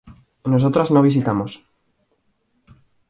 [0.51, 1.51] Nosotras no visitamos